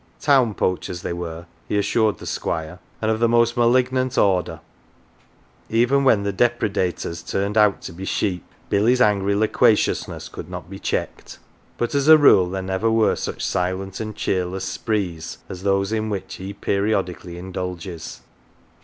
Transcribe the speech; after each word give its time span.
"Town 0.19 0.55
poachers, 0.55 1.03
they 1.03 1.13
were," 1.13 1.45
he 1.69 1.77
assured 1.77 2.17
the 2.17 2.25
Squire, 2.25 2.79
and 3.03 3.11
of 3.11 3.19
the 3.19 3.29
most 3.29 3.55
malignant 3.55 4.17
order: 4.17 4.59
even 5.69 6.03
when 6.03 6.23
the 6.23 6.33
depredators 6.33 7.21
turned 7.21 7.55
out 7.55 7.83
to 7.83 7.91
be 7.91 8.03
sheep, 8.03 8.43
Billy's 8.67 8.99
angry 8.99 9.35
loquaciousness 9.35 10.27
could 10.27 10.49
not 10.49 10.71
be 10.71 10.79
checked. 10.79 11.37
But 11.77 11.93
as 11.93 12.07
a 12.07 12.17
rule 12.17 12.49
there 12.49 12.63
never 12.63 12.89
were 12.89 13.15
such 13.15 13.45
silent 13.45 13.99
and 13.99 14.15
cheerless" 14.15 14.65
sprees" 14.73 15.37
as 15.49 15.61
those 15.61 15.91
in 15.91 16.09
which 16.09 16.33
he 16.37 16.51
periodically 16.51 17.37
indulges. 17.37 18.21